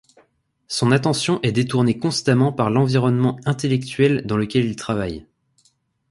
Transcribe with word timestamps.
Son 0.67 0.89
attention 0.91 1.39
est 1.43 1.51
détournée 1.51 1.99
constamment 1.99 2.51
par 2.51 2.71
l'environnement 2.71 3.39
intellectuel 3.45 4.25
dans 4.25 4.35
lequel 4.35 4.65
il 4.65 4.75
travaille. 4.75 5.27